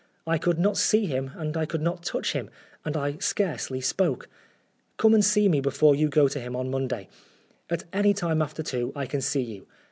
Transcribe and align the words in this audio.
I 0.25 0.39
could 0.39 0.57
not 0.57 0.77
see 0.77 1.05
him 1.05 1.29
and 1.35 1.55
I 1.55 1.67
could 1.67 1.79
not 1.83 2.01
touch 2.01 2.33
him, 2.33 2.49
and 2.83 2.97
I 2.97 3.17
scarcely 3.19 3.79
spoke. 3.81 4.27
Come 4.97 5.11
201 5.11 5.11
Oscar 5.11 5.11
Wilde 5.11 5.13
and 5.19 5.23
see 5.25 5.47
me 5.49 5.61
before 5.61 5.93
you 5.95 6.09
go 6.09 6.27
to 6.27 6.39
him 6.39 6.55
on 6.55 6.71
Monday. 6.71 7.07
At 7.69 7.83
any 7.93 8.15
time 8.15 8.41
after 8.41 8.63
two 8.63 8.91
I 8.95 9.05
can 9.05 9.21
see 9.21 9.43
you. 9.43 9.67